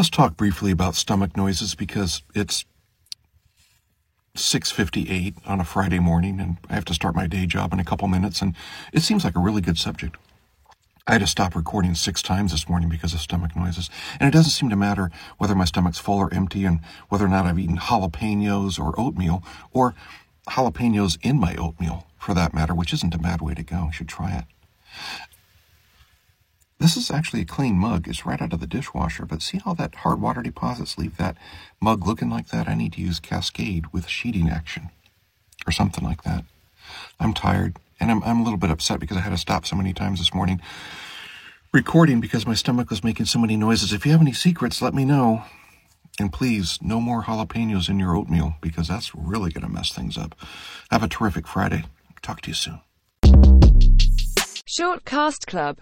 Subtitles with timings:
[0.00, 2.64] Let's talk briefly about stomach noises because it's
[4.34, 7.84] 6:58 on a Friday morning and I have to start my day job in a
[7.84, 8.54] couple minutes and
[8.94, 10.16] it seems like a really good subject.
[11.06, 13.90] I had to stop recording six times this morning because of stomach noises.
[14.18, 16.80] And it doesn't seem to matter whether my stomach's full or empty and
[17.10, 19.94] whether or not I've eaten jalapenos or oatmeal or
[20.48, 23.88] jalapenos in my oatmeal for that matter, which isn't a bad way to go.
[23.88, 24.44] You should try it.
[26.80, 28.08] This is actually a clean mug.
[28.08, 31.36] It's right out of the dishwasher, but see how that hard water deposits leave that
[31.78, 32.68] mug looking like that?
[32.68, 34.88] I need to use Cascade with sheeting action
[35.66, 36.46] or something like that.
[37.20, 39.76] I'm tired and I'm, I'm a little bit upset because I had to stop so
[39.76, 40.62] many times this morning
[41.70, 43.92] recording because my stomach was making so many noises.
[43.92, 45.44] If you have any secrets, let me know.
[46.18, 50.16] And please, no more jalapenos in your oatmeal because that's really going to mess things
[50.16, 50.34] up.
[50.90, 51.84] Have a terrific Friday.
[52.22, 52.80] Talk to you soon.
[54.72, 55.78] Short Cast Club